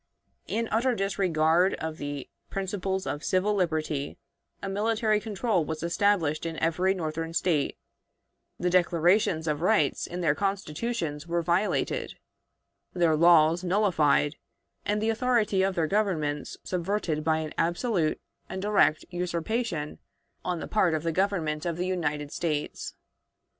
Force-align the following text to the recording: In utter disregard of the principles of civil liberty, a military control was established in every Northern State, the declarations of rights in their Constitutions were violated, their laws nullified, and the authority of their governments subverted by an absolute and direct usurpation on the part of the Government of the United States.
In 0.47 0.67
utter 0.71 0.95
disregard 0.95 1.75
of 1.75 1.97
the 1.97 2.27
principles 2.49 3.05
of 3.05 3.23
civil 3.23 3.53
liberty, 3.53 4.17
a 4.59 4.67
military 4.67 5.19
control 5.19 5.63
was 5.63 5.83
established 5.83 6.43
in 6.43 6.57
every 6.57 6.95
Northern 6.95 7.33
State, 7.35 7.77
the 8.59 8.71
declarations 8.71 9.47
of 9.47 9.61
rights 9.61 10.07
in 10.07 10.21
their 10.21 10.33
Constitutions 10.33 11.27
were 11.27 11.43
violated, 11.43 12.15
their 12.93 13.15
laws 13.15 13.63
nullified, 13.63 14.37
and 14.87 15.03
the 15.03 15.11
authority 15.11 15.61
of 15.61 15.75
their 15.75 15.85
governments 15.85 16.57
subverted 16.63 17.23
by 17.23 17.37
an 17.37 17.53
absolute 17.59 18.19
and 18.49 18.59
direct 18.59 19.05
usurpation 19.11 19.99
on 20.43 20.59
the 20.59 20.67
part 20.67 20.95
of 20.95 21.03
the 21.03 21.11
Government 21.11 21.63
of 21.63 21.77
the 21.77 21.85
United 21.85 22.31
States. 22.31 22.95